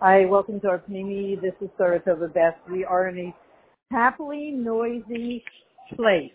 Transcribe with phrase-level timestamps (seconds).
[0.00, 1.40] Hi, welcome to our Pnimi.
[1.40, 2.58] This is Saratova Best.
[2.70, 3.34] We are in a
[3.90, 5.42] happily noisy
[5.94, 6.32] place.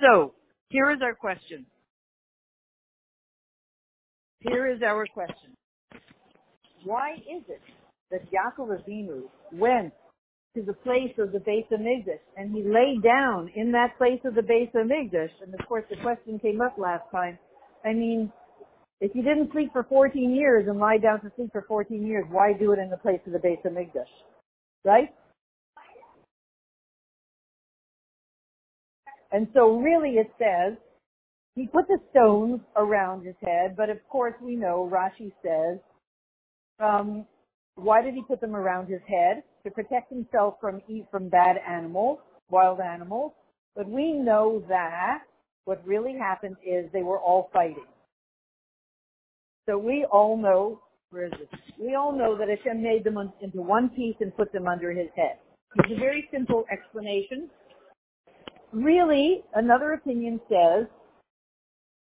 [0.00, 0.34] So,
[0.68, 1.64] here is our question.
[4.40, 5.56] Here is our question.
[6.84, 7.62] Why is it
[8.10, 9.92] that Yaakov Avinu went
[10.54, 14.34] to the place of the Beis Hamikdash and he lay down in that place of
[14.34, 15.30] the Beis Hamikdash?
[15.42, 17.38] And of course, the question came up last time.
[17.84, 18.30] I mean,
[19.04, 22.24] if you didn't sleep for 14 years and lie down to sleep for 14 years,
[22.30, 24.08] why do it in the place of the Beis Hamikdash?
[24.82, 25.10] Right?
[29.30, 30.78] And so really it says,
[31.54, 35.78] he put the stones around his head, but of course we know, Rashi says,
[36.80, 37.26] um,
[37.74, 39.42] why did he put them around his head?
[39.64, 43.32] To protect himself from eat from bad animals, wild animals.
[43.76, 45.24] But we know that
[45.66, 47.84] what really happened is they were all fighting.
[49.68, 51.48] So we all know, where is it?
[51.78, 55.08] We all know that Hashem made them into one piece and put them under his
[55.16, 55.38] head.
[55.76, 57.48] It's a very simple explanation.
[58.72, 60.86] Really, another opinion says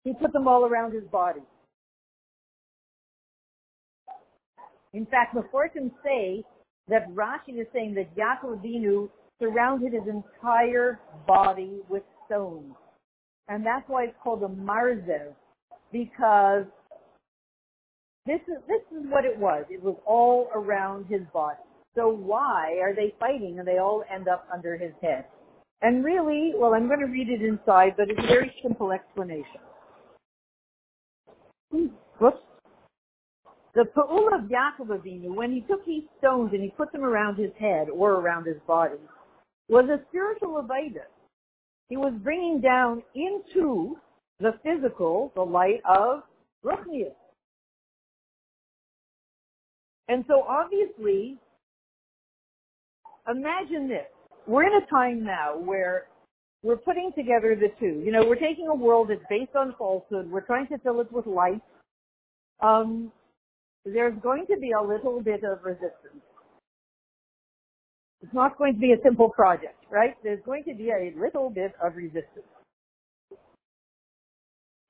[0.04, 1.40] he put them all around his body.
[4.92, 6.42] In fact, the fortunes say
[6.88, 9.08] that Rashi is saying that Yaakov Avinu
[9.40, 12.74] surrounded his entire body with stones.
[13.48, 15.34] And that's why it's called a marzev,
[15.92, 16.64] because
[18.28, 19.64] this is, this is what it was.
[19.70, 21.58] It was all around his body.
[21.94, 25.24] So why are they fighting and they all end up under his head?
[25.80, 29.60] And really, well, I'm going to read it inside, but it's a very simple explanation.
[31.72, 31.86] Hmm,
[32.18, 32.38] whoops.
[33.74, 37.36] The Pa'ul of Yaakov Avinu, when he took these stones and he put them around
[37.36, 38.96] his head or around his body,
[39.68, 41.04] was a spiritual Aveda.
[41.88, 43.96] He was bringing down into
[44.40, 46.22] the physical the light of
[46.64, 47.14] Ruchnius.
[50.08, 51.36] And so obviously,
[53.28, 54.06] imagine this.
[54.46, 56.06] We're in a time now where
[56.62, 58.02] we're putting together the two.
[58.04, 60.30] You know, we're taking a world that's based on falsehood.
[60.30, 61.60] We're trying to fill it with light.
[62.60, 63.12] Um,
[63.84, 66.22] there's going to be a little bit of resistance.
[68.22, 70.14] It's not going to be a simple project, right?
[70.24, 72.46] There's going to be a little bit of resistance.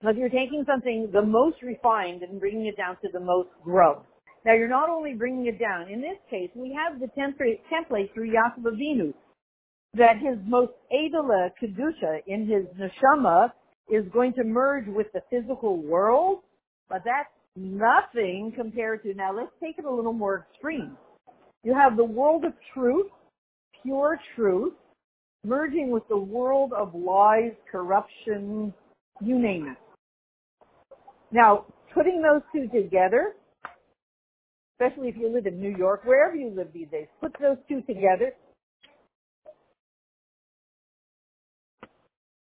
[0.00, 4.04] But you're taking something the most refined and bringing it down to the most grub.
[4.44, 5.88] Now you're not only bringing it down.
[5.88, 9.12] In this case, we have the template, through Yaakov Avinu
[9.94, 13.50] that his most edela kedusha in his neshama
[13.91, 16.41] is going to merge with the physical world,
[16.88, 20.97] but that's nothing compared to, now let's take it a little more extreme.
[21.65, 23.10] You have the world of truth,
[23.82, 24.75] pure truth,
[25.44, 28.72] merging with the world of lies, corruption,
[29.20, 29.78] you name it.
[31.32, 33.34] Now, putting those two together,
[34.80, 37.82] especially if you live in New York, wherever you live these days, put those two
[37.82, 38.32] together.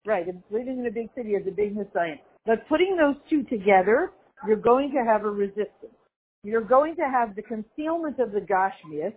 [0.05, 2.17] Right, living in a big city is a big messiah.
[2.45, 4.11] But putting those two together
[4.47, 5.95] you're going to have a resistance.
[6.43, 9.15] You're going to have the concealment of the Gashmias.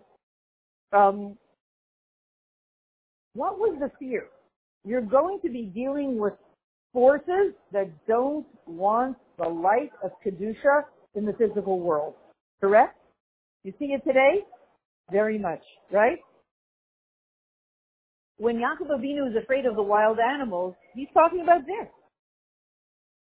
[0.93, 1.37] Um,
[3.33, 4.27] what was the fear?
[4.85, 6.33] You're going to be dealing with
[6.93, 10.83] forces that don't want the light of Kedusha
[11.15, 12.13] in the physical world.
[12.61, 12.97] Correct?
[13.63, 14.43] You see it today?
[15.11, 15.61] Very much,
[15.91, 16.19] right?
[18.37, 21.87] When Yaakov Avinu is afraid of the wild animals, he's talking about this,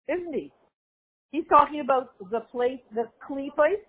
[0.08, 0.52] isn't he?
[1.32, 3.80] He's talking about the place, the Kli place.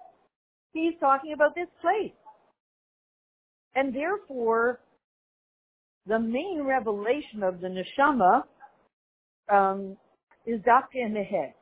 [0.72, 2.12] He's talking about this place.
[3.74, 4.80] And therefore,
[6.06, 8.42] the main revelation of the neshama
[9.52, 9.96] um,
[10.46, 11.54] is dafka in the head.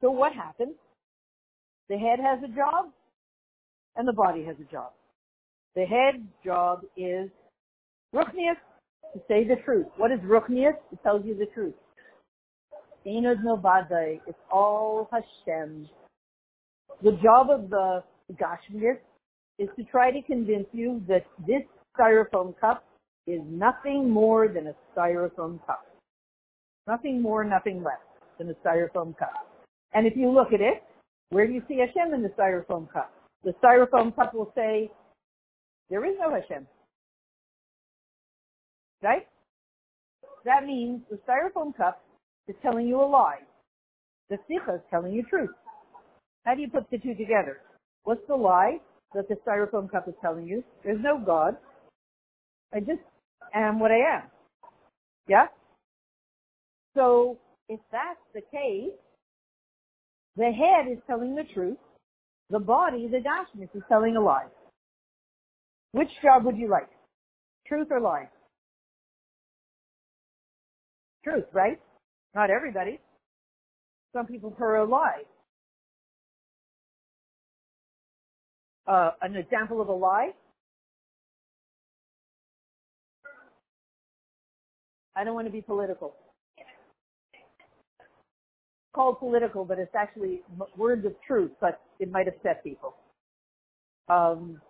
[0.00, 0.74] So what happens?
[1.88, 2.92] The head has a job,
[3.98, 4.92] and the body has a job.
[5.74, 7.28] The head job is
[8.14, 8.56] ruchnius,
[9.12, 9.86] to say the truth.
[9.96, 10.76] What is ruchnius?
[10.92, 11.74] It tells you the truth.
[13.06, 14.20] Novadai.
[14.26, 15.88] It's all Hashem.
[17.02, 18.02] The job of the
[18.32, 18.98] Gashmias
[19.58, 21.62] is to try to convince you that this
[21.98, 22.84] styrofoam cup
[23.26, 25.86] is nothing more than a styrofoam cup.
[26.86, 27.98] Nothing more, nothing less
[28.38, 29.32] than a styrofoam cup.
[29.92, 30.82] And if you look at it,
[31.30, 33.12] where do you see Hashem in the styrofoam cup?
[33.44, 34.90] The styrofoam cup will say,
[35.90, 36.66] there is no Hashem.
[39.02, 39.26] Right?
[40.44, 42.04] That means the styrofoam cup
[42.48, 43.40] is telling you a lie.
[44.30, 45.50] The sikha is telling you truth.
[46.44, 47.60] How do you put the two together?
[48.04, 48.78] What's the lie
[49.14, 50.64] that the styrofoam cup is telling you?
[50.84, 51.56] There's no God.
[52.74, 53.00] I just
[53.54, 54.22] am what I am.
[55.28, 55.46] Yeah?
[56.94, 57.38] So,
[57.68, 58.90] if that's the case,
[60.36, 61.76] the head is telling the truth,
[62.50, 64.46] The body, the Dashnis, is telling a lie.
[65.92, 66.88] Which job would you like?
[67.66, 68.28] Truth or lie?
[71.24, 71.78] Truth, right?
[72.34, 73.00] Not everybody.
[74.14, 75.22] Some people prefer a lie.
[78.86, 80.30] Uh, an example of a lie?
[85.14, 86.14] I don't want to be political.
[88.98, 90.40] Called political, but it's actually
[90.76, 92.96] words of truth, but it might upset people.
[94.08, 94.60] Um,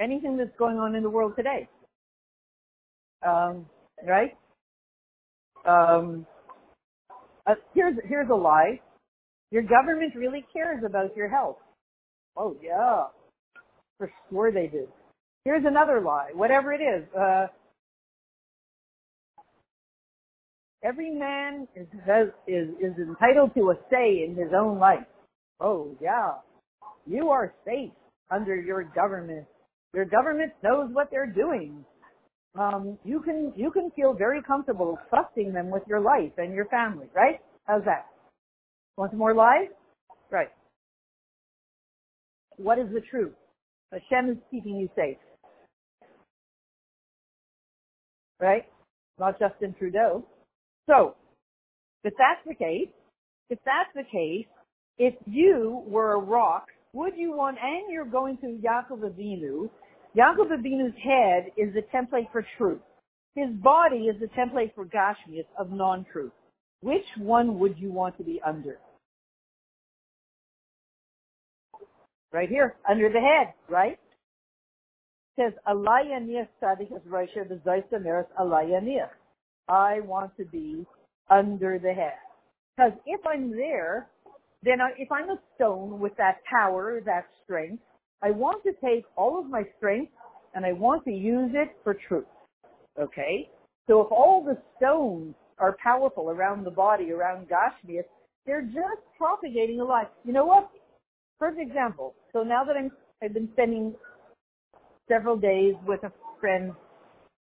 [0.00, 1.68] anything that's going on in the world today.
[3.24, 3.66] Um,
[4.04, 4.36] right?
[5.64, 6.26] Um,
[7.46, 8.80] uh, here's here's a lie.
[9.52, 11.58] Your government really cares about your health.
[12.36, 13.04] Oh yeah,
[13.98, 14.88] for sure they do.
[15.44, 16.30] Here's another lie.
[16.34, 17.46] Whatever it is, uh,
[20.82, 21.86] every man is,
[22.46, 25.06] is is entitled to a say in his own life.
[25.60, 26.32] Oh yeah,
[27.06, 27.92] you are safe
[28.30, 29.46] under your government.
[29.94, 31.84] Your government knows what they're doing.
[32.58, 36.66] Um, you can you can feel very comfortable trusting them with your life and your
[36.66, 37.40] family, right?
[37.66, 38.06] How's that?
[38.96, 39.68] Want some more lies?
[40.30, 40.50] Right.
[42.56, 43.32] What is the truth?
[43.92, 45.16] Hashem is keeping you safe.
[48.40, 48.66] Right?
[49.18, 50.24] Not Justin Trudeau.
[50.88, 51.16] So,
[52.04, 52.88] if that's the case,
[53.50, 54.46] if that's the case,
[54.98, 59.70] if you were a rock, would you want, and you're going to Yaakov Avinu,
[60.16, 62.80] Yaakov Avinu's head is the template for truth.
[63.34, 66.32] His body is the template for Gashmias of non-truth.
[66.82, 68.78] Which one would you want to be under?
[72.32, 73.98] Right here, under the head, right?
[75.36, 79.10] It says, Alaya niach tzadik as Raisha b'zaysa meres alaya niach.
[79.68, 80.86] I want to be
[81.30, 82.14] under the head.
[82.76, 84.08] Because if I'm there,
[84.62, 87.82] then I, if I'm a stone with that power, that strength,
[88.22, 90.12] I want to take all of my strength
[90.54, 92.24] and I want to use it for truth.
[93.00, 93.48] Okay?
[93.88, 98.04] So if all the stones are powerful around the body, around Gashmias,
[98.46, 100.06] they're just propagating a lie.
[100.24, 100.70] You know what?
[101.38, 102.14] Perfect example.
[102.32, 102.90] So now that I'm,
[103.22, 103.94] I've been spending
[105.08, 106.72] several days with a friend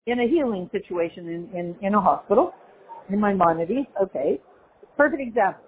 [0.07, 2.53] in a healing situation in, in, in a hospital,
[3.09, 4.39] in Maimonides, okay.
[4.98, 5.63] Perfect example.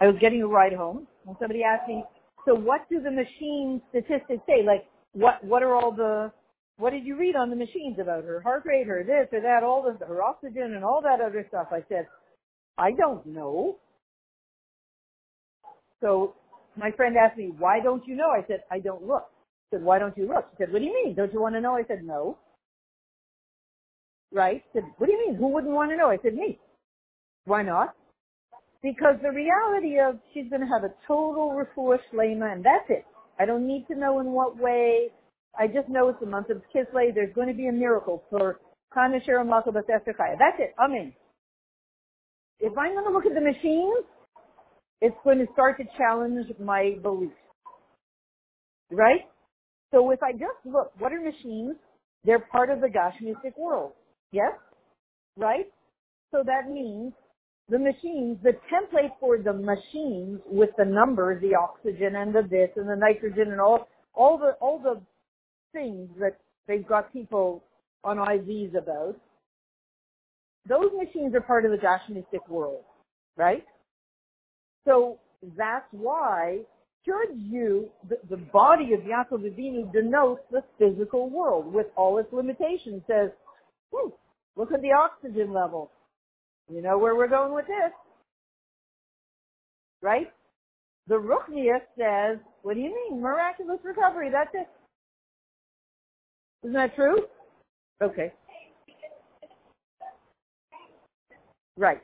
[0.00, 2.04] I was getting a ride home and somebody asked me,
[2.44, 4.64] so what do the machine statistics say?
[4.66, 6.32] Like, what what are all the
[6.78, 9.62] what did you read on the machines about her heart rate, her this or that,
[9.62, 11.68] all this, her oxygen and all that other stuff?
[11.70, 12.08] I said,
[12.78, 13.76] I don't know.
[16.00, 16.34] So
[16.76, 18.30] my friend asked me, why don't you know?
[18.30, 19.30] I said, I don't look.
[19.72, 20.46] Said, why don't you look?
[20.52, 21.16] She said, what do you mean?
[21.16, 21.74] Don't you want to know?
[21.74, 22.38] I said, no.
[24.32, 24.62] Right?
[24.70, 25.36] I said, what do you mean?
[25.36, 26.10] Who wouldn't want to know?
[26.10, 26.60] I said, me.
[27.46, 27.94] Why not?
[28.82, 33.04] Because the reality of she's going to have a total refuah shlema and that's it.
[33.40, 35.08] I don't need to know in what way.
[35.58, 37.14] I just know it's the month of Kislev.
[37.14, 38.60] There's going to be a miracle for
[38.96, 40.74] Kanasher and That's it.
[40.78, 41.12] I'm in.
[42.60, 44.04] If I'm going to look at the machines,
[45.00, 47.32] it's going to start to challenge my beliefs.
[48.90, 49.22] Right?
[49.92, 51.76] So if I just look, what are machines?
[52.24, 53.92] They're part of the Gashmistic world.
[54.32, 54.52] Yes?
[55.36, 55.66] Right?
[56.30, 57.12] So that means
[57.68, 62.70] the machines, the template for the machines with the numbers, the oxygen and the this
[62.76, 65.00] and the nitrogen and all, all the, all the
[65.72, 67.62] things that they've got people
[68.04, 69.16] on IVs about,
[70.68, 72.84] those machines are part of the Gashmistic world,
[73.36, 73.64] right?
[74.86, 75.18] So
[75.56, 76.60] that's why
[77.04, 82.32] should you, the, the body of Yaakov Avinu denotes the physical world with all its
[82.32, 83.02] limitations.
[83.06, 83.30] Says,
[84.56, 85.90] look at the oxygen level.
[86.72, 87.92] You know where we're going with this,
[90.00, 90.32] right?
[91.08, 93.20] The Ruchnius says, what do you mean?
[93.20, 94.30] Miraculous recovery.
[94.30, 94.68] That's it.
[96.62, 97.26] Isn't that true?
[98.00, 98.32] Okay.
[101.76, 102.00] Right.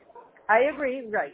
[0.49, 1.07] I agree.
[1.09, 1.33] Right.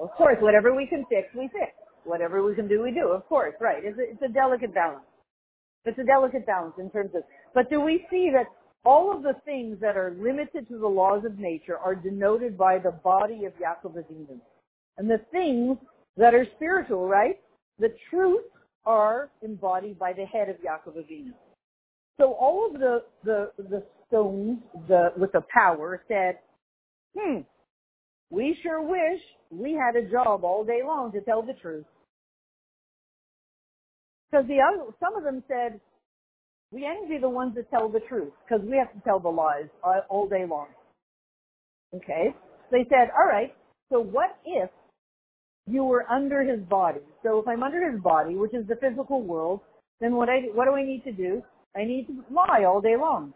[0.00, 1.72] Of course, whatever we can fix, we fix.
[2.04, 3.08] Whatever we can do, we do.
[3.08, 3.84] Of course, right.
[3.84, 5.04] It's a, it's a delicate balance.
[5.84, 7.22] It's a delicate balance in terms of,
[7.54, 8.46] but do we see that
[8.84, 12.78] all of the things that are limited to the laws of nature are denoted by
[12.78, 14.38] the body of Yaakov Avinu?
[14.98, 15.78] And the things
[16.16, 17.38] that are spiritual, right?
[17.78, 18.44] The truth
[18.84, 21.32] are embodied by the head of Yaakov Avinu.
[22.18, 26.38] So all of the, the, the stones the, with the power said,
[27.16, 27.40] hmm,
[28.30, 31.84] we sure wish we had a job all day long to tell the truth.
[34.30, 35.80] Because the other, some of them said,
[36.72, 39.68] we envy the ones that tell the truth because we have to tell the lies
[40.10, 40.66] all day long.
[41.94, 42.34] Okay?
[42.72, 43.54] They said, all right,
[43.90, 44.68] so what if
[45.66, 47.00] you were under his body?
[47.22, 49.60] So if I'm under his body, which is the physical world,
[50.00, 51.42] then what I what do I need to do?
[51.76, 53.32] I need to lie all day long.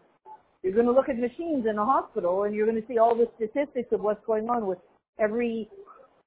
[0.63, 3.15] You're going to look at machines in a hospital and you're going to see all
[3.15, 4.77] the statistics of what's going on with
[5.19, 5.67] every,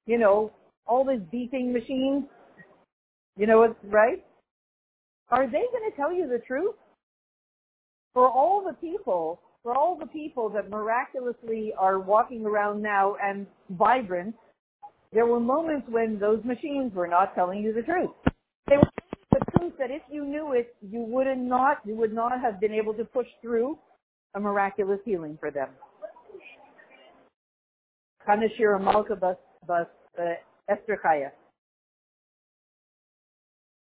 [0.07, 0.53] you know,
[0.87, 2.25] all these beeping machines.
[3.37, 4.25] You know what's right?
[5.31, 6.75] Are they going to tell you the truth?
[8.13, 13.47] For all the people, for all the people that miraculously are walking around now and
[13.71, 14.35] vibrant,
[15.13, 18.11] there were moments when those machines were not telling you the truth.
[18.69, 18.91] They were
[19.33, 22.73] the truth that if you knew it, you would not, you would not have been
[22.73, 23.79] able to push through
[24.35, 25.69] a miraculous healing for them.
[28.27, 28.81] Kanashira
[29.67, 29.87] Bas
[30.19, 30.23] uh,
[30.71, 31.31] Estrachaya.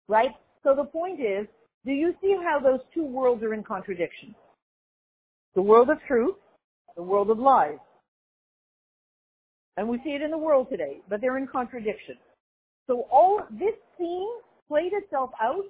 [0.09, 0.33] Right?
[0.63, 1.47] So the point is,
[1.85, 4.35] do you see how those two worlds are in contradiction?
[5.55, 6.37] The world of truth,
[6.97, 7.79] the world of lies.
[9.77, 12.17] And we see it in the world today, but they're in contradiction.
[12.87, 14.31] So all this scene
[14.69, 15.65] played itself out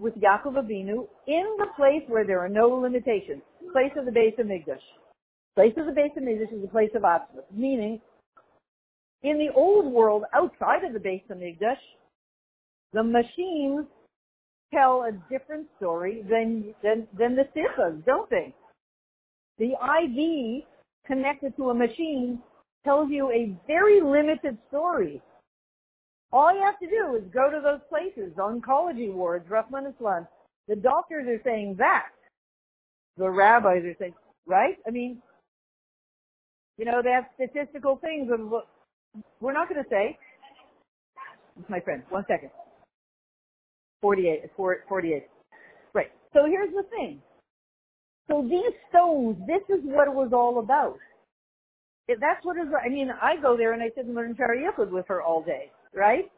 [0.00, 3.42] with Yaakov Avinu in the place where there are no limitations,
[3.72, 4.80] place of the Beis Hamikdash.
[5.54, 8.00] Place of the Beis Hamikdash is a place of absolute, meaning
[9.22, 11.76] in the old world outside of the Beis Hamikdash,
[12.92, 13.86] the machines
[14.72, 18.54] tell a different story than, than, than the sifas, don't they?
[19.58, 20.64] The IV
[21.06, 22.40] connected to a machine
[22.84, 25.20] tells you a very limited story.
[26.32, 30.26] All you have to do is go to those places, oncology wards, rough Rahman Islam.
[30.68, 32.08] The doctors are saying that.
[33.16, 34.14] The rabbis are saying,
[34.46, 34.76] right?
[34.86, 35.20] I mean,
[36.78, 38.50] you know, they have statistical things and
[39.40, 40.18] we're not going to say,
[41.68, 42.50] my friend, one second.
[44.00, 45.26] 48, 48.
[45.92, 46.10] Right.
[46.32, 47.20] So here's the thing.
[48.30, 50.98] So these stones, this is what it was all about.
[52.08, 55.06] That's what is, I mean, I go there and I sit and learn Shariachud with
[55.08, 56.30] her all day, right?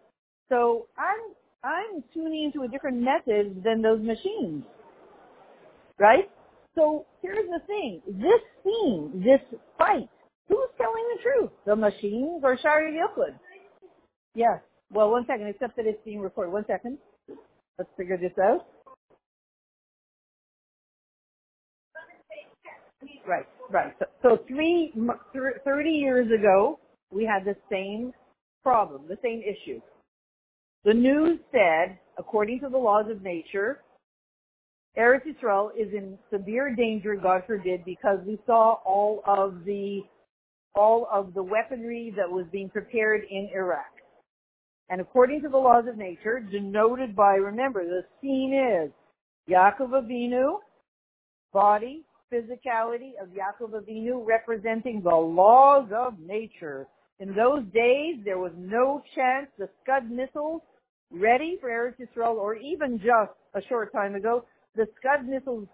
[0.48, 4.64] So I'm, I'm tuning into a different method than those machines,
[5.98, 6.30] right?
[6.74, 8.02] So here's the thing.
[8.06, 9.40] This scene, this
[9.78, 10.08] fight,
[10.48, 11.50] who's telling the truth?
[11.66, 13.38] The machines or Shari Yochud?
[14.34, 14.60] Yes.
[14.92, 16.52] Well, one second, except that it's being recorded.
[16.52, 16.98] One second.
[17.78, 18.66] Let's figure this out.
[23.26, 23.94] Right, right.
[23.98, 24.92] So, so three,
[25.64, 26.80] 30 years ago,
[27.12, 28.12] we had the same
[28.62, 29.80] problem, the same issue.
[30.84, 33.82] The news said, according to the laws of nature,
[34.98, 40.02] Eretz Yisrael is in severe danger, God forbid, because we saw all of the
[40.74, 43.92] all of the weaponry that was being prepared in Iraq.
[44.88, 48.90] And according to the laws of nature, denoted by, remember, the scene is
[49.50, 50.56] Yaakov Avinu,
[51.52, 56.86] body, physicality of Yaakov Avinu representing the laws of nature.
[57.22, 60.60] In those days, there was no chance the Scud missiles
[61.12, 65.68] ready for Eretz Yisrael, or even just a short time ago, the Scud missiles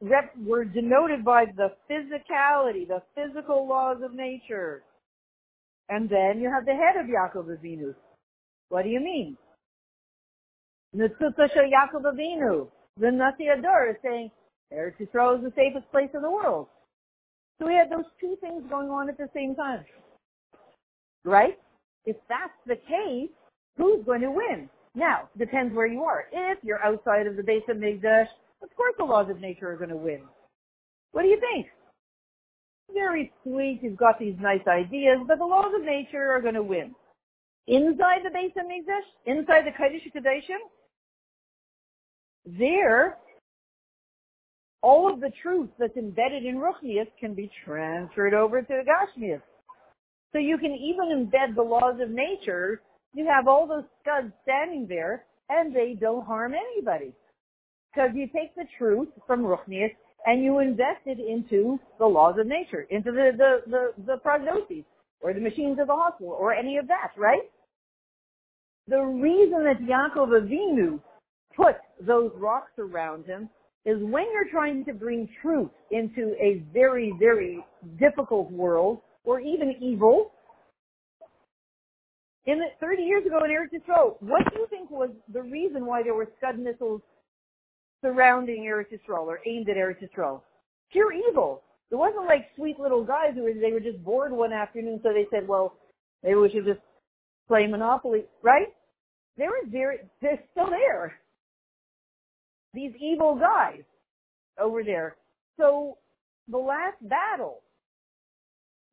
[0.00, 4.84] rep- were denoted by the physicality, the physical laws of nature.
[5.88, 7.96] And then you have the head of Yaakov Avinu.
[8.68, 9.36] What do you mean?
[10.94, 12.68] Netzuta Yaakov Avinu.
[13.00, 14.30] The Nasi Ador is saying,
[14.72, 16.68] Eretz Yisrael is the safest place in the world.
[17.58, 19.84] So we had those two things going on at the same time.
[21.24, 21.58] Right?
[22.04, 23.30] If that's the case,
[23.76, 24.68] who's going to win?
[24.94, 26.24] Now, depends where you are.
[26.32, 28.26] If you're outside of the Beis Hamikdash,
[28.62, 30.22] of course the laws of nature are going to win.
[31.12, 31.66] What do you think?
[32.92, 36.62] Very sweet, you've got these nice ideas, but the laws of nature are going to
[36.62, 36.94] win.
[37.66, 40.58] Inside the Beis Hamikdash, inside the Kodesh Kodeshim,
[42.44, 43.18] there,
[44.82, 49.42] all of the truth that's embedded in Ruchnius can be transferred over to the Gashmias.
[50.32, 52.80] So you can even embed the laws of nature
[53.14, 57.12] you have all those scuds standing there and they don't harm anybody.
[57.92, 59.90] Because you take the truth from Ruchnius
[60.24, 64.84] and you invest it into the laws of nature, into the, the, the, the prognoses,
[65.20, 67.42] or the machines of the hospital, or any of that, right?
[68.88, 71.00] The reason that Yaakov Avinu
[71.54, 73.48] put those rocks around him
[73.84, 77.64] is when you're trying to bring truth into a very, very
[77.98, 80.32] difficult world, or even evil,
[82.46, 85.86] in the, 30 years ago in Eretz Yisrael, what do you think was the reason
[85.86, 87.00] why there were Scud missiles
[88.02, 90.40] surrounding Eretz Yisrael or aimed at Eretz Yisrael?
[90.90, 91.62] Pure evil.
[91.90, 95.12] It wasn't like sweet little guys who were, they were just bored one afternoon, so
[95.12, 95.76] they said, well,
[96.24, 96.80] maybe we should just
[97.46, 98.68] play Monopoly, right?
[99.36, 101.14] They were very, they're still there.
[102.74, 103.82] These evil guys
[104.58, 105.16] over there.
[105.58, 105.98] So
[106.48, 107.60] the last battle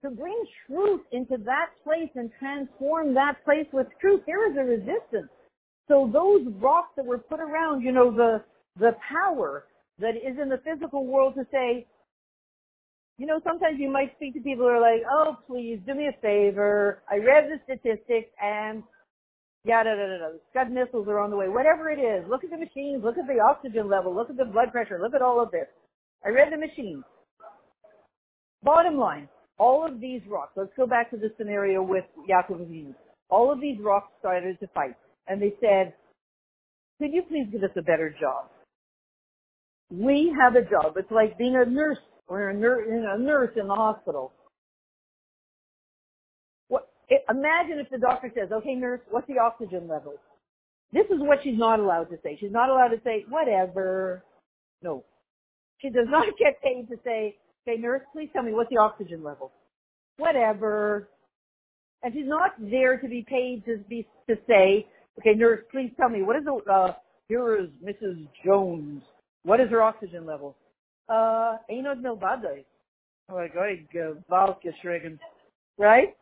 [0.03, 4.63] to bring truth into that place and transform that place with truth, there is a
[4.63, 5.29] resistance.
[5.87, 8.41] So those rocks that were put around, you know, the,
[8.79, 9.65] the power
[9.99, 11.85] that is in the physical world to say,
[13.17, 16.07] you know, sometimes you might speak to people who are like, oh, please do me
[16.07, 17.01] a favor.
[17.09, 18.81] I read the statistics and
[19.65, 20.37] yada, da, da, da.
[20.51, 21.49] Scud missiles are on the way.
[21.49, 24.45] Whatever it is, look at the machines, look at the oxygen level, look at the
[24.45, 25.67] blood pressure, look at all of this.
[26.25, 27.03] I read the machines.
[28.63, 29.27] Bottom line,
[29.59, 32.95] all of these rocks, let's go back to the scenario with Yaakov Avinu.
[33.29, 34.95] All of these rocks started to fight.
[35.27, 35.93] And they said,
[36.99, 38.45] could you please give us a better job?
[39.91, 40.93] We have a job.
[40.97, 44.31] It's like being a nurse or a nurse, in a nurse in the hospital.
[46.69, 50.13] What, it, imagine if the doctor says, okay nurse, what's the oxygen level?
[50.91, 52.37] This is what she's not allowed to say.
[52.39, 54.23] She's not allowed to say, whatever.
[54.81, 55.03] No.
[55.79, 57.35] She does not get paid to say,
[57.69, 59.51] okay nurse, please tell me what's the oxygen level.
[60.17, 61.09] Whatever.
[62.03, 64.87] And she's not there to be paid to be, to say,
[65.19, 66.93] okay nurse, please tell me, what is the, uh,
[67.27, 68.27] here is Mrs.
[68.43, 69.03] Jones.
[69.43, 70.55] What is her oxygen level?
[71.07, 72.63] Uh, Einod Milbadai.
[73.31, 73.61] Like, oh,
[75.77, 76.15] right?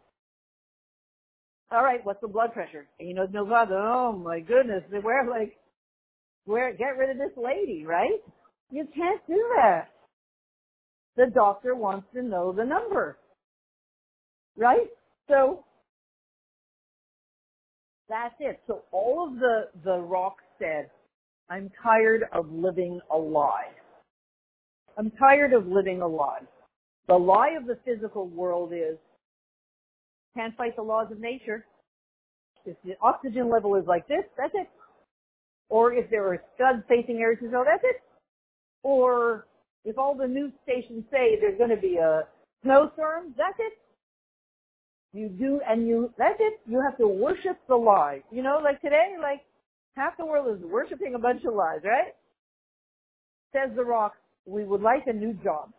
[1.71, 2.87] All right, what's the blood pressure?
[3.01, 3.71] Einod Milbadai.
[3.71, 5.57] Oh my goodness, we're like,
[6.45, 8.21] where, get rid of this lady, right?
[8.71, 9.89] You can't do that.
[11.17, 13.17] The doctor wants to know the number.
[14.55, 14.87] Right?
[15.27, 15.65] So,
[18.09, 18.61] that's it.
[18.67, 20.89] So all of the, the rock said,
[21.49, 23.71] I'm tired of living a lie.
[24.97, 26.41] I'm tired of living a lie.
[27.07, 28.97] The lie of the physical world is,
[30.35, 31.65] can't fight the laws of nature.
[32.65, 34.67] If the oxygen level is like this, that's it.
[35.69, 38.01] Or if there are scuds facing Arizona, that's it.
[38.83, 39.47] Or
[39.85, 42.23] if all the news stations say there's going to be a
[42.63, 43.73] snowstorm, that's it.
[45.13, 46.59] You do, and you, that's it.
[46.65, 48.21] You have to worship the lie.
[48.31, 49.41] You know, like today, like
[49.95, 52.13] half the world is worshiping a bunch of lies, right?
[53.53, 54.13] Says the rock,
[54.45, 55.69] we would like a new job.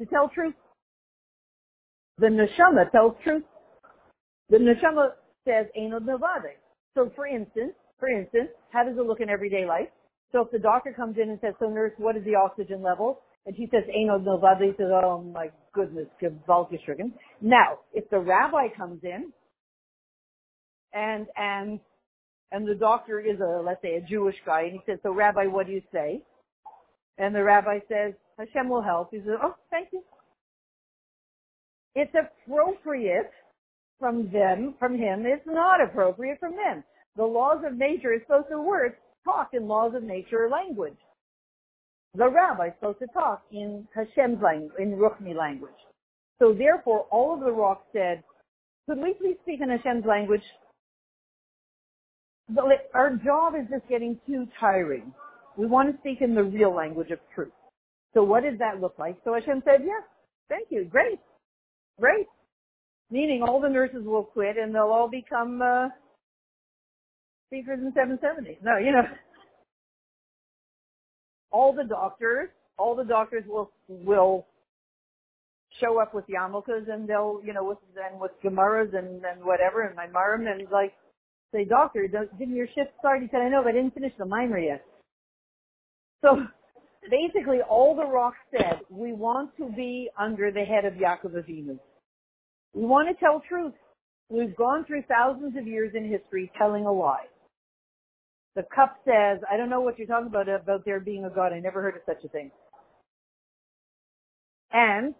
[0.00, 0.54] To tell truth.
[2.18, 3.44] The neshama tells truth.
[4.50, 5.10] The neshama
[5.46, 6.54] says Eino Nevade.
[6.94, 9.88] So for instance, for instance, how does it look in everyday life?
[10.32, 13.20] So if the doctor comes in and says, so nurse, what is the oxygen level?
[13.46, 17.12] And she says, Eino Nevade, he says, oh my goodness, Gewaltgeschrigen.
[17.40, 19.32] Now, if the rabbi comes in
[20.92, 21.78] and, and,
[22.50, 25.46] and the doctor is a, let's say, a Jewish guy, and he says, so rabbi,
[25.46, 26.22] what do you say?
[27.18, 29.10] And the rabbi says, Hashem will help.
[29.12, 30.02] He says, oh, thank you.
[31.94, 33.30] It's appropriate
[33.98, 35.24] from them, from him.
[35.24, 36.84] It's not appropriate from them.
[37.16, 40.96] The laws of nature is supposed to work, talk in laws of nature language.
[42.14, 45.72] The rabbi is supposed to talk in Hashem's language, in Ruchni language.
[46.38, 48.22] So therefore, all of the rocks said,
[48.88, 50.42] could we please speak in Hashem's language?
[52.94, 55.12] Our job is just getting too tiring.
[55.58, 57.52] We want to speak in the real language of truth.
[58.14, 59.16] So what does that look like?
[59.24, 60.02] So Hashem said, yes,
[60.48, 61.18] thank you, great,
[62.00, 62.26] great.
[63.10, 65.88] Meaning all the nurses will quit and they'll all become uh,
[67.48, 68.58] speakers in 770.
[68.62, 69.02] No, you know,
[71.50, 74.46] all the doctors, all the doctors will will
[75.80, 79.82] show up with yarmulkes and they'll, you know, with and with gemaras and and whatever
[79.82, 80.92] and my marim and like
[81.52, 83.22] say, doctor, didn't your shift start?
[83.22, 84.84] He said, I know, but I didn't finish the mimer yet.
[86.22, 86.42] So
[87.10, 91.78] basically all the rocks said, we want to be under the head of Yaakov Avinu.
[92.74, 93.72] We want to tell truth.
[94.28, 97.26] We've gone through thousands of years in history telling a lie.
[98.56, 101.52] The cup says, I don't know what you're talking about, about there being a God.
[101.52, 102.50] I never heard of such a thing.
[104.72, 105.14] And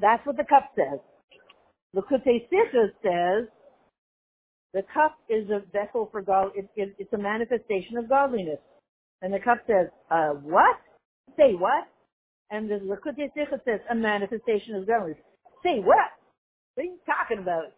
[0.00, 1.00] that's what the cup says.
[1.94, 2.40] The Kute
[3.02, 3.48] says,
[4.74, 6.52] the cup is a vessel for God.
[6.54, 8.58] It, it, it's a manifestation of godliness.
[9.22, 10.76] And the cup says, uh, what?
[11.36, 11.84] Say what?
[12.50, 15.18] And the Likutei Sicha says, a manifestation of godliness.
[15.62, 16.08] Say what?
[16.74, 17.72] What are you talking about?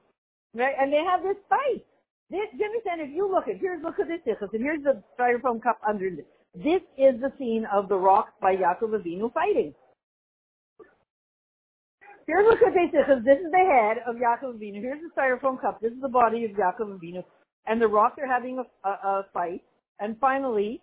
[0.54, 0.74] Right?
[0.78, 1.84] And they have this fight.
[2.30, 3.00] This, understand?
[3.00, 6.24] If you look at, here's Likutei Sicha, and here's the styrofoam cup underneath.
[6.54, 9.74] This is the scene of the rocks by Yaakov Avinu fighting.
[12.26, 13.24] Here's Likutei Sicha.
[13.24, 14.80] This is the head of Yaakov Avinu.
[14.80, 15.80] Here's the styrofoam cup.
[15.80, 17.24] This is the body of Yaakov Avinu.
[17.66, 19.62] And the rocks are having a, a, a fight.
[19.98, 20.80] And finally,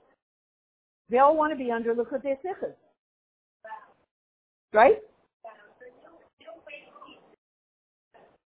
[1.10, 2.76] they all want to be under Likutei Sichas.
[4.74, 4.98] Right?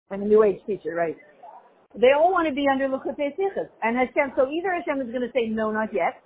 [0.09, 1.17] I'm a New Age teacher, right?
[1.99, 3.69] They all want to be under Likutei Sichas.
[3.81, 6.21] And Hashem, so either Hashem is going to say, no, not yet,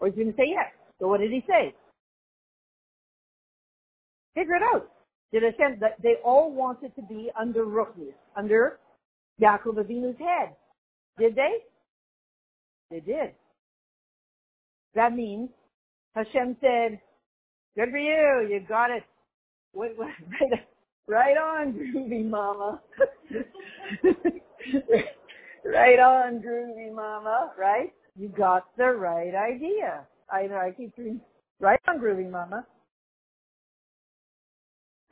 [0.00, 0.66] or he's going to say yes.
[1.00, 1.74] So what did he say?
[4.34, 4.90] Figure it out.
[5.32, 8.78] Did Hashem, that they all wanted to be under Ruchnius, under
[9.40, 10.56] Yaakov Avinu's head.
[11.18, 11.58] Did they?
[12.90, 13.32] They did.
[14.94, 15.50] That means
[16.14, 17.00] Hashem said,
[17.76, 19.04] good for you, you got it.
[19.76, 20.60] Right,
[21.10, 22.80] right on, groovy mama.
[25.64, 27.92] right on, groovy mama, right?
[28.18, 30.06] You got the right idea.
[30.32, 31.20] I know, I keep doing,
[31.60, 32.64] right on, groovy mama.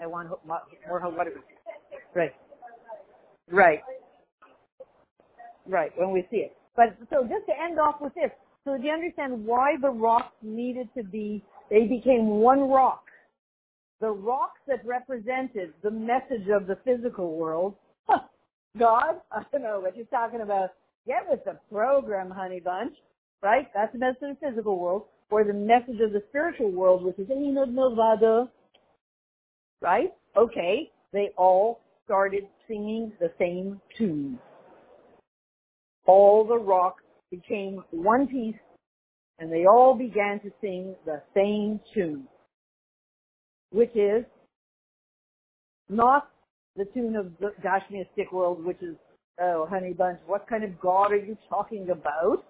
[0.00, 1.26] I want more, more what
[2.14, 2.34] Right.
[3.50, 3.80] Right.
[5.68, 6.56] Right, when we see it.
[6.76, 8.30] But so just to end off with this,
[8.64, 13.04] so do you understand why the rocks needed to be, they became one rock.
[14.00, 17.74] The rocks that represented the message of the physical world,
[18.78, 20.70] God, I don't know what you're talking about.
[21.06, 22.94] Get with the program, honey bunch,
[23.42, 23.66] right?
[23.74, 27.18] That's the message of the physical world, or the message of the spiritual world, which
[27.18, 28.48] is Enod Novada,
[29.80, 30.12] right?
[30.36, 34.38] Okay, they all started singing the same tune.
[36.06, 38.54] All the rocks became one piece
[39.38, 42.26] and they all began to sing the same tune,
[43.70, 44.24] which is
[45.88, 46.30] not
[46.76, 48.96] the tune of the Gashmiastic world, which is,
[49.40, 52.44] oh, honey bunch, what kind of God are you talking about?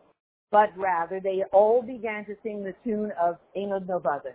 [0.51, 4.33] But rather, they all began to sing the tune of Enod Novada.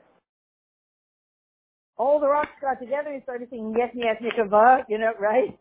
[1.98, 5.58] All the rocks got together and started singing Yes, Yes, Nikava, you know, right?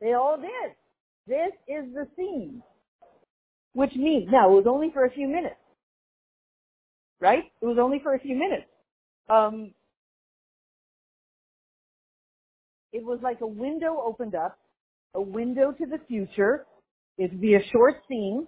[0.00, 0.74] They all did.
[1.26, 2.62] This is the scene.
[3.72, 5.56] Which means, now it was only for a few minutes.
[7.20, 7.44] Right?
[7.60, 8.66] It was only for a few minutes.
[9.28, 9.72] Um,
[12.92, 14.58] it was like a window opened up,
[15.14, 16.66] a window to the future.
[17.18, 18.46] It'd be a short scene,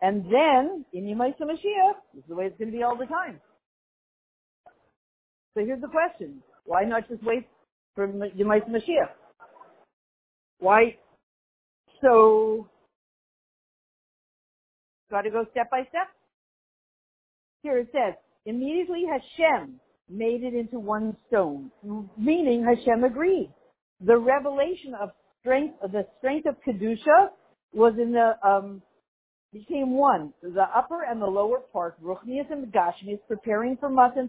[0.00, 3.06] and then in Yemaisa Mashiach, this is the way it's going to be all the
[3.06, 3.40] time.
[5.54, 7.46] So here's the question: Why not just wait
[7.94, 9.10] for Yemaisa Mashiach?
[10.58, 10.96] Why?
[12.00, 12.68] So
[15.14, 16.08] Got to go step by step.
[17.62, 18.14] Here it says,
[18.46, 19.78] immediately Hashem
[20.10, 21.70] made it into one stone,
[22.18, 23.52] meaning Hashem agreed.
[24.00, 27.30] The revelation of strength, the strength of kedusha,
[27.72, 28.82] was in the um,
[29.52, 30.32] became one.
[30.42, 34.28] The upper and the lower part, Ruchnias and Gashmias, preparing for Matan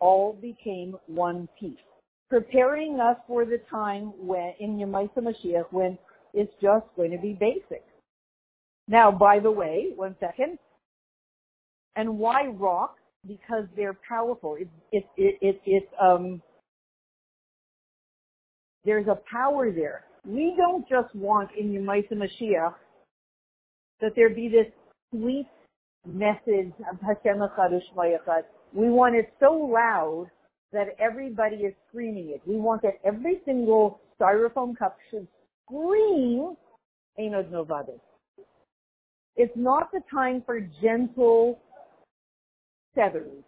[0.00, 1.78] all became one piece,
[2.30, 5.98] preparing us for the time when in Yemaisa Mashiach when
[6.32, 7.84] it's just going to be basic.
[8.88, 10.58] Now, by the way, one second.
[11.96, 12.96] And why rock?
[13.26, 14.56] Because they're powerful.
[14.58, 16.42] It's it, it, it, it, um,
[18.84, 20.04] there's a power there.
[20.26, 22.74] We don't just want in Yemaisa Mashiach
[24.00, 24.66] that there be this
[25.10, 25.46] sweet
[26.06, 28.42] message of Hashem Echad
[28.72, 30.30] We want it so loud
[30.72, 32.42] that everybody is screaming it.
[32.46, 35.26] We want that every single styrofoam cup should
[35.64, 36.56] scream
[37.18, 38.00] Enod Novades.
[39.36, 41.58] It's not the time for gentle
[42.94, 43.42] feathers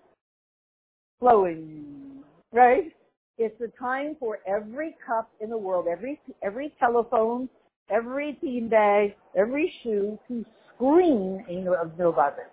[1.21, 2.23] flowing,
[2.53, 2.93] right?
[3.39, 7.49] It's the time for every cup in the world, every every telephone,
[7.91, 10.45] every tea bag, every shoe to
[10.75, 12.47] scream of Novata.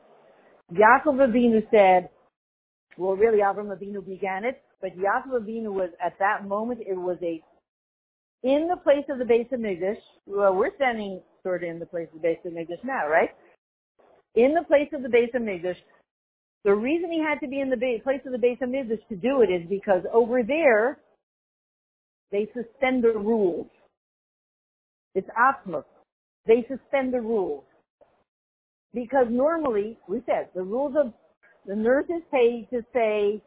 [0.74, 2.10] Yaakov Avinu said,
[2.98, 6.82] well, really, Avram Avinu began it, but Yaakov Avinu was at that moment.
[6.82, 7.42] It was a
[8.44, 9.98] in the place of the Beis Hamikdash.
[10.26, 13.30] Well, we're standing sort of in the place of the Beis Hamikdash now, right?
[14.36, 15.78] In the place of the Beis Hamikdash.
[16.64, 19.42] The reason he had to be in the place of the Beis Hamikdash to do
[19.42, 21.00] it is because over there,
[22.32, 23.68] they suspend the rules.
[25.14, 25.84] It's Atmos.
[26.48, 27.64] They suspend the rules.
[28.94, 31.14] Because normally, we said, the rules of
[31.66, 33.42] the nurse is paid to say,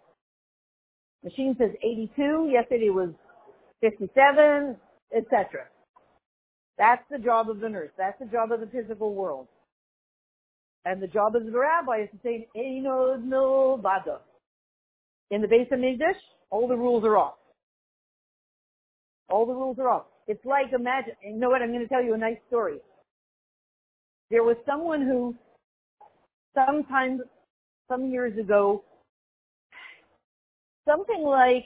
[1.25, 3.11] machine says 82, yesterday was
[3.81, 4.77] 57,
[5.17, 5.65] etc.
[6.79, 7.91] That's the job of the nurse.
[7.97, 9.49] That's the job of the physical world.
[10.87, 14.21] And the job of the rabbi is to say, Einod no bada.
[15.33, 16.15] In the Beis Hamikdash,
[16.51, 17.35] all the rules are off.
[19.29, 20.05] All the rules are off.
[20.29, 22.79] It's like imagine, you know what, I'm going to tell you a nice story.
[24.31, 25.35] There was someone who,
[26.55, 27.21] sometimes,
[27.89, 28.85] some years ago,
[30.89, 31.65] something like,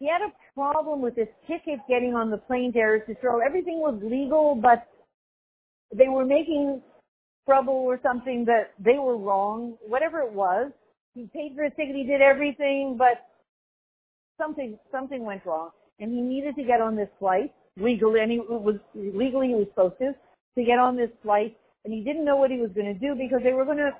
[0.00, 3.46] he had a problem with his ticket getting on the plane to Eretz Yisrael.
[3.46, 4.88] Everything was legal, but
[5.96, 6.82] they were making
[7.46, 10.70] trouble or something that they were wrong, whatever it was.
[11.14, 13.26] He paid for his ticket, he did everything, but
[14.40, 15.70] something, something went wrong.
[16.00, 19.66] And he needed to get on this flight legally, and he was, legally he was
[19.70, 20.12] supposed to,
[20.58, 23.14] to get on this flight, and he didn't know what he was going to do
[23.14, 23.92] because they were going to,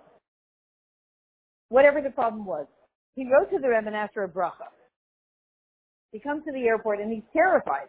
[1.69, 2.67] whatever the problem was.
[3.15, 4.71] He wrote to the Rebbe for a bracha.
[6.11, 7.89] He comes to the airport and he's terrified.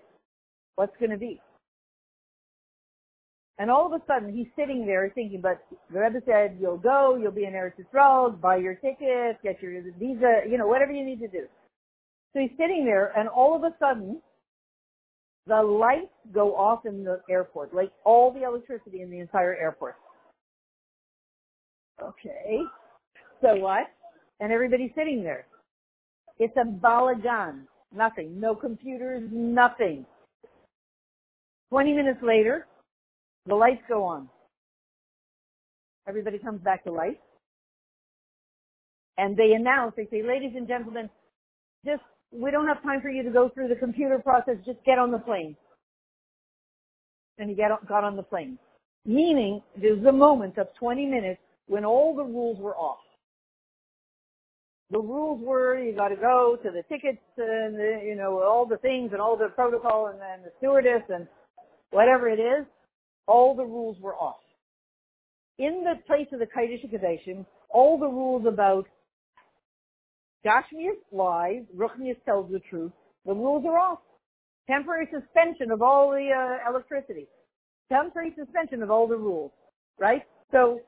[0.75, 1.39] What's going to be?
[3.57, 7.17] And all of a sudden, he's sitting there thinking, but the Rebbe said, you'll go,
[7.21, 11.05] you'll be in Eretz Yisrael, buy your ticket, get your visa, you know, whatever you
[11.05, 11.45] need to do.
[12.33, 14.21] So he's sitting there, and all of a sudden,
[15.47, 19.95] the lights go off in the airport, like all the electricity in the entire airport.
[22.01, 22.59] Okay.
[23.41, 23.87] So what?
[24.41, 25.45] And everybody's sitting there.
[26.39, 27.61] It's a balagan.
[27.95, 28.37] Nothing.
[28.37, 30.05] No computers, nothing.
[31.69, 32.67] 20 minutes later,
[33.45, 34.29] the lights go on.
[36.07, 37.17] Everybody comes back to life.
[39.17, 41.09] And they announce, they say, ladies and gentlemen,
[41.85, 44.99] just, we don't have time for you to go through the computer process, just get
[44.99, 45.55] on the plane.
[47.37, 48.57] And he get, got on the plane.
[49.05, 52.99] Meaning, there's a moment of 20 minutes when all the rules were off.
[54.91, 58.67] The rules were you got to go to the tickets and the, you know all
[58.67, 61.27] the things and all the protocol and then the stewardess and
[61.89, 62.65] whatever it is.
[63.27, 64.41] All the rules were off.
[65.57, 68.87] In the place of the Kodesh Kodeshim, all the rules about
[70.45, 72.91] Gashmias lies, Ruchnias tells the truth,
[73.25, 73.99] the rules are off.
[74.67, 77.27] Temporary suspension of all the uh, electricity.
[77.91, 79.51] Temporary suspension of all the rules.
[79.99, 80.23] Right?
[80.51, 80.81] So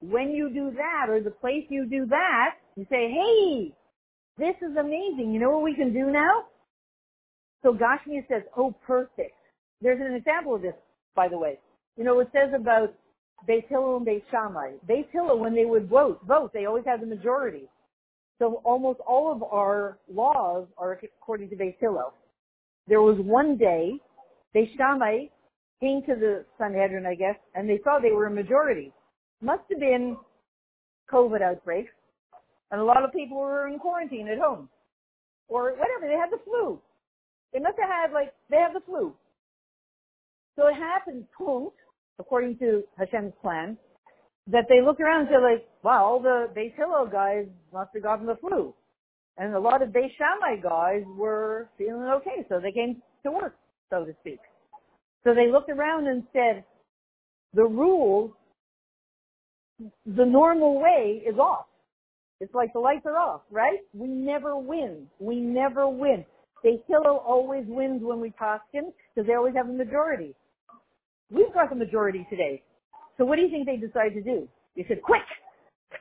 [0.00, 3.74] when you do that, or the place you do that, you say, hey,
[4.38, 5.32] this is amazing.
[5.32, 6.44] You know what we can do now?
[7.62, 9.34] So Gashmi says, oh, perfect.
[9.80, 10.74] There's an example of this,
[11.14, 11.58] by the way.
[11.96, 12.94] You know, it says about
[13.48, 14.72] Beis Hillel and Beis Shammai.
[14.88, 17.68] Beis Hillel, when they would vote, vote, they always had the majority.
[18.38, 22.14] So almost all of our laws are according to Beis Hillel.
[22.86, 23.94] There was one day,
[24.54, 25.26] Beis Shammai
[25.80, 28.92] came to the Sanhedrin, I guess, and they saw they were a majority.
[29.40, 30.16] Must have been
[31.12, 31.92] COVID outbreaks,
[32.70, 34.68] and a lot of people were in quarantine at home.
[35.48, 36.80] Or whatever, they had the flu.
[37.52, 39.14] They must have had like they have the flu.
[40.56, 41.74] So it happened, quote,
[42.18, 43.78] according to Hashem's plan,
[44.48, 48.02] that they look around and say like, wow, all the Beis Hillel guys must have
[48.02, 48.74] gotten the flu.
[49.36, 53.56] And a lot of Beis Shammai guys were feeling okay, so they came to work,
[53.88, 54.40] so to speak.
[55.24, 56.64] So they looked around and said,
[57.54, 58.32] the rules,
[59.78, 61.66] the normal way is off.
[62.40, 63.78] It's like the lights are off, right?
[63.92, 65.06] We never win.
[65.20, 66.24] We never win.
[66.64, 68.30] Beis Hillel always wins when we
[68.72, 70.34] him because they always have a majority.
[71.30, 72.62] We've got the majority today.
[73.16, 74.48] So what do you think they decide to do?
[74.76, 75.22] They said, quick,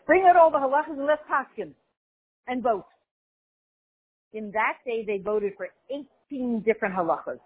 [0.05, 1.21] bring out all the halachas and let's
[1.55, 1.73] him
[2.47, 2.85] and vote.
[4.33, 5.67] In that day, they voted for
[6.31, 7.39] 18 different halachas.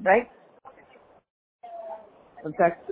[0.00, 0.28] Right?
[2.44, 2.90] In fact,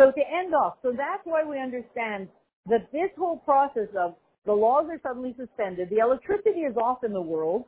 [0.00, 2.28] So to end off, so that's why we understand
[2.70, 4.14] that this whole process of
[4.46, 7.64] the laws are suddenly suspended, the electricity is off in the world,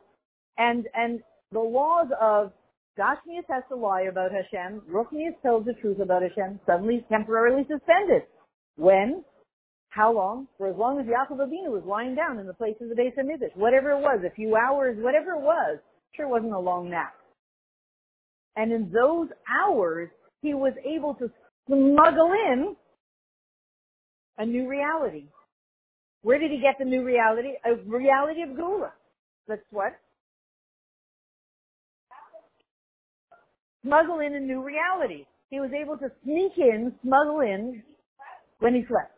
[0.57, 2.53] and and the laws of
[2.99, 8.23] Gashmias has to lie about Hashem, Ruchnias tells the truth about Hashem, suddenly temporarily suspended.
[8.77, 9.25] When?
[9.91, 10.49] How long?
[10.57, 13.15] For as long as Yaakov Avinu was lying down in the place of the Beis
[13.15, 13.55] Hamikdash.
[13.57, 15.79] Whatever it was, a few hours, whatever it was.
[16.17, 17.13] Sure wasn't a long nap.
[18.57, 20.09] And in those hours,
[20.41, 21.31] he was able to
[21.67, 22.77] smuggle in
[24.39, 25.27] a new reality.
[26.23, 27.51] Where did he get the new reality?
[27.65, 28.91] A reality of Geula.
[29.49, 29.93] That's what?
[33.85, 35.27] Smuggle in a new reality.
[35.51, 37.83] He was able to sneak in, smuggle in
[38.61, 39.13] when he slept.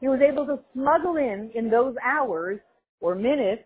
[0.00, 2.60] He was able to smuggle in, in those hours
[3.00, 3.62] or minutes,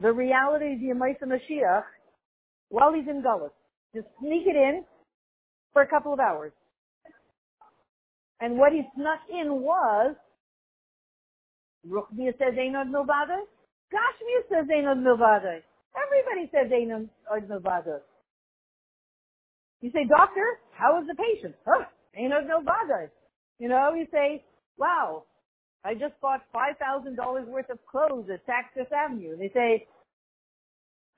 [0.00, 1.82] the reality of the Yemaisa Mashiach
[2.68, 3.50] while he's in Gullus.
[3.94, 4.84] Just sneak it in
[5.76, 6.52] for a couple of hours.
[8.40, 10.16] And what he snuck in was,
[11.86, 13.44] Ruchbia says Einod Milvada,
[13.92, 15.60] Gashmia says Einod Milvada.
[15.92, 17.10] Everybody says Einod
[17.46, 17.96] Milvada.
[17.96, 18.00] Uh,
[19.82, 21.54] you say, doctor, how is the patient?
[21.66, 21.84] Huh,
[22.18, 23.10] Einod Milvada.
[23.58, 24.42] You know, you say,
[24.78, 25.24] wow,
[25.84, 29.36] I just bought $5,000 worth of clothes at Saks Avenue.
[29.36, 29.86] They say,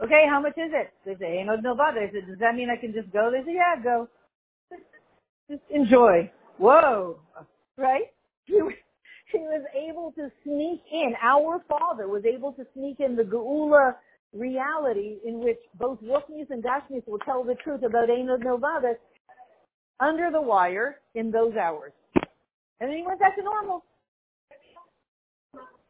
[0.05, 0.93] okay, how much is it?
[1.07, 2.09] They say, Einod Milvada.
[2.09, 3.31] I said, does that mean I can just go?
[3.31, 4.09] They say, yeah, go.
[5.51, 6.31] Just enjoy.
[6.59, 7.19] Whoa.
[7.77, 8.05] Right?
[8.45, 8.55] He,
[9.33, 11.15] he was able to sneak in.
[11.23, 13.95] Our Father was able to sneak in the Geula
[14.35, 18.95] reality in which both Ruchnis and Gashmis will tell the truth about Einod Milvada
[20.01, 21.93] under the wire in those hours.
[22.81, 23.85] And then he went back to normal.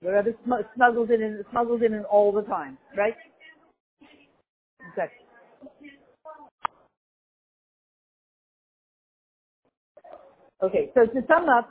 [0.00, 0.34] The other
[0.76, 3.14] smuggles in and smuggles in and all the time, right?
[4.92, 5.10] Okay.
[10.62, 11.70] Okay, so to sum up,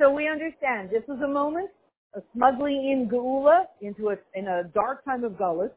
[0.00, 1.70] so we understand this is a moment
[2.14, 5.70] of smuggling in Geula into a, in a dark time of Gullus.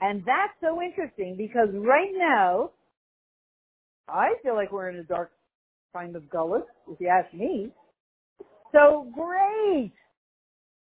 [0.00, 2.70] And that's so interesting because right now,
[4.08, 5.32] I feel like we're in a dark
[5.92, 7.70] time of Gullus, if you ask me.
[8.72, 9.92] So great!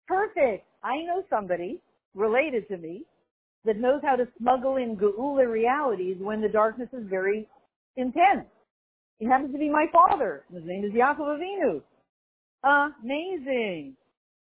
[0.06, 0.66] Perfect!
[0.84, 1.80] I know somebody
[2.14, 3.04] related to me
[3.64, 7.48] that knows how to smuggle in Geula realities when the darkness is very
[7.96, 8.46] intense.
[9.20, 10.44] He happens to be my father.
[10.52, 11.82] His name is Yaakov Avinu.
[12.64, 13.94] Amazing.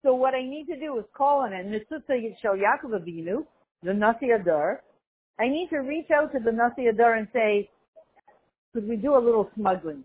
[0.03, 1.67] So what I need to do is call on it.
[1.67, 2.03] Mitzvah
[2.41, 3.45] Shel Yaakov Avinu,
[3.83, 4.79] the Nasi Hador.
[5.39, 7.69] I need to reach out to the Nasi Hador and say,
[8.73, 10.03] could we do a little smuggling?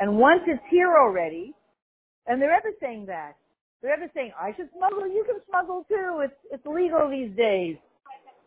[0.00, 1.54] And once it's here already,
[2.26, 3.36] and they're ever saying that,
[3.82, 7.76] they're ever saying, I should smuggle, you can smuggle too, it's, it's legal these days.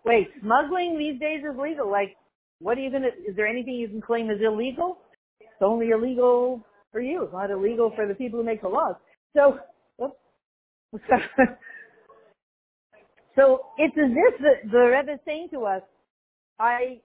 [0.04, 1.89] Wait, smuggling these days is legal.
[1.89, 2.15] Like,
[2.62, 5.00] what are you gonna, is there anything you can claim is illegal?
[5.39, 7.24] It's only illegal for you.
[7.24, 8.95] It's not illegal for the people who make the laws.
[9.36, 9.60] So,
[13.36, 15.82] so it's as if the, the Rebbe is saying to us,
[16.60, 17.02] I,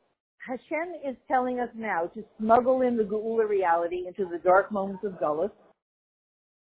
[0.47, 5.05] Hashem is telling us now to smuggle in the Geula reality into the dark moments
[5.05, 5.51] of Gullus.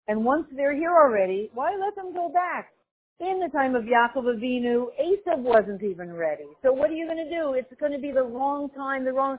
[0.07, 2.71] And once they're here already, why let them go back?
[3.19, 6.47] In the time of Yaakov Avinu, Esav wasn't even ready.
[6.63, 7.53] So what are you going to do?
[7.53, 9.37] It's going to be the wrong time, the wrong.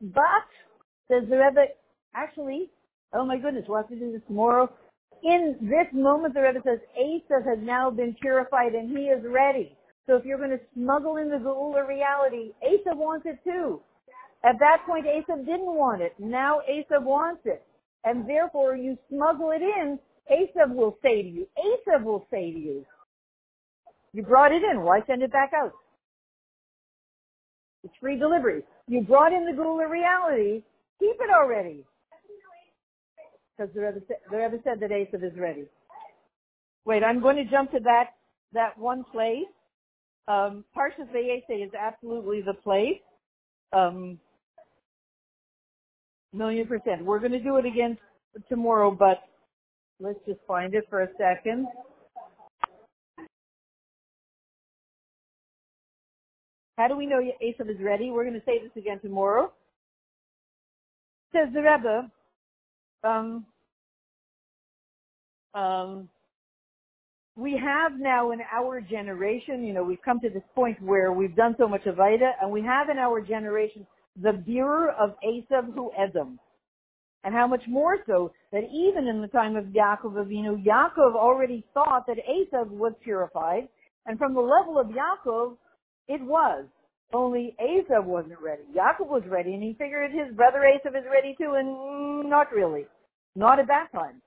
[0.00, 0.48] But
[1.08, 1.66] says the Rebbe,
[2.14, 2.70] actually,
[3.14, 4.70] oh my goodness, we'll have to do this tomorrow.
[5.22, 9.74] In this moment, the Rebbe says Esav has now been purified and he is ready.
[10.06, 13.80] So if you're going to smuggle in the Geula reality, Esav wants it too.
[14.44, 16.12] At that point, Esav didn't want it.
[16.18, 17.64] Now Esav wants it.
[18.04, 19.98] And therefore, you smuggle it in,
[20.30, 22.84] Esav will say to you, Esav will say to you,
[24.14, 24.82] you brought it in.
[24.82, 25.72] Why send it back out?
[27.82, 28.62] It's free delivery.
[28.86, 30.62] You brought in the Geula reality.
[31.00, 31.84] Keep it already.
[33.56, 35.64] Because the Rebbe, said, the Rebbe said that Esav is ready.
[36.84, 38.10] Wait, I'm going to jump to that,
[38.52, 39.46] that one place.
[40.28, 43.00] Um, Parshas Vayeitzei is absolutely the place.
[43.72, 44.18] Um,
[46.32, 47.04] million percent.
[47.04, 47.98] We're going to do it again
[48.48, 49.18] tomorrow, but
[50.00, 51.66] let's just find it for a second.
[56.76, 58.10] How do we know Esav is ready?
[58.10, 59.52] We're going to say this again tomorrow.
[61.32, 62.10] Says the Rebbe,
[63.04, 63.46] um,
[65.54, 66.08] um,
[67.36, 71.34] we have now in our generation, you know, we've come to this point where we've
[71.34, 73.86] done so much Avodah, and we have in our generation
[74.20, 76.38] the Birur of Esav who Edom.
[77.24, 81.64] And how much more so that even in the time of Yaakov Avinu, Yaakov already
[81.72, 83.66] thought that Esav was purified,
[84.06, 85.56] and from the level of Yaakov,
[86.08, 86.64] it was.
[87.12, 88.62] Only Esav wasn't ready.
[88.74, 92.86] Yaakov was ready, and he figured his brother Esav is ready too, and not really.
[93.36, 94.20] Not at that time.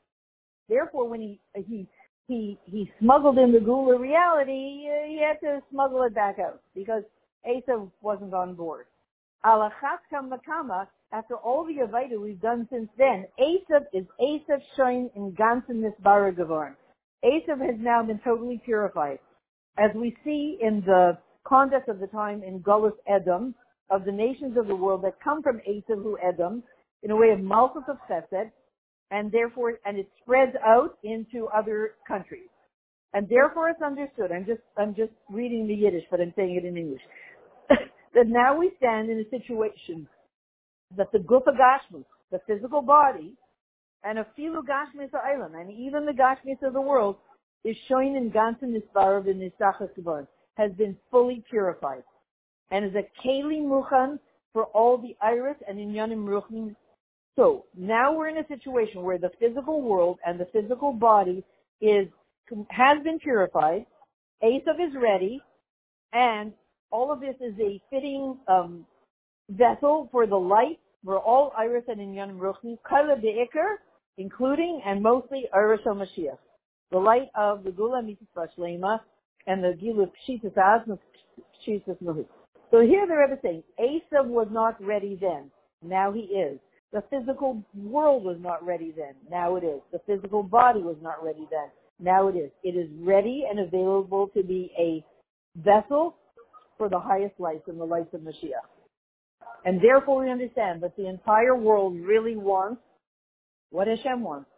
[0.70, 1.88] Therefore, when he he
[2.28, 7.04] he he smuggled in the Geula reality, he had to smuggle it back out because
[7.46, 8.86] Esav wasn't on board.
[9.46, 15.32] Alachat kamakama, after all the Avodah we've done since then, Esav is Esav showing in
[15.34, 16.76] ganzen Nisbara Gavarn.
[17.24, 19.20] Esav has now been totally purified.
[19.78, 23.56] As we see in the conduct of the time in Gullus Edom,
[23.90, 26.64] of the nations of the world that come from Esavu Edom,
[27.04, 28.52] in a way of Malchus of Chesed,
[29.12, 32.50] and therefore, and it spreads out into other countries.
[33.14, 36.66] And therefore it's understood, I'm just, I'm just reading the Yiddish, but I'm saying it
[36.66, 37.02] in English,
[37.70, 40.08] that now we stand in a situation
[40.98, 43.34] that the Gufa Gashmus, the physical body,
[44.04, 47.16] and a filu Gashmis Island, and even the Gashmis of the world,
[47.64, 49.90] is showing in Gansen Nisbarav in Nisachas
[50.58, 52.04] has been fully purified
[52.72, 54.20] and is a keli muchan
[54.54, 56.76] for all the iris and inyanim ruchnim.
[57.36, 61.44] So now we're in a situation where the physical world and the physical body
[61.80, 62.08] is
[62.70, 63.86] has been purified.
[64.44, 65.42] Esav is ready,
[66.14, 66.54] and
[66.92, 68.86] all of this is a fitting um,
[69.50, 73.76] vessel for the light for all iris and inyanim ruchnim, kala be'ikr,
[74.18, 76.38] including and mostly iris Mashiach,
[76.92, 79.00] the light of the Geula Mitzvah Shlema,
[79.46, 80.98] and the Giluf Pshitas Asma
[81.66, 82.26] Pshitas Mahut.
[82.72, 85.50] So here the Rebbe is saying, Esav was not ready then.
[85.84, 86.60] Now he is.
[86.92, 89.14] The physical world was not ready then.
[89.30, 89.82] Now it is.
[89.92, 91.70] The physical body was not ready then.
[92.00, 92.52] Now it is.
[92.64, 95.04] It is ready and available to be a
[95.62, 96.16] vessel
[96.78, 98.68] for the highest lights and the lights of Mashiach.
[99.66, 102.82] And therefore we understand that the entire world really wants
[103.72, 104.50] what Hashem wants.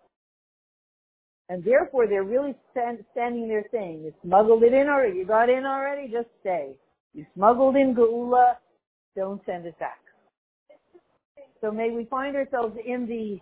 [1.50, 5.50] And therefore, they're really stand, standing there saying, you smuggled it in already, you got
[5.50, 6.76] in already, just stay.
[7.14, 8.54] You smuggled in Geula,
[9.16, 9.98] don't send it back.
[11.60, 13.40] So may we find ourselves in the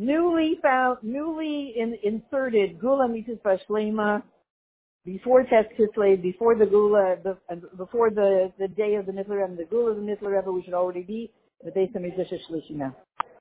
[0.00, 4.22] newly found, newly in, inserted Geula Mitzvah Shlema
[5.04, 7.18] before Tes Kislev, before the Geula,
[7.76, 11.02] before the, the day of the Mitzvah the Geula of the Mitzvah we should already
[11.02, 11.32] be
[11.64, 12.24] the base of Mitzvah
[12.70, 12.96] now.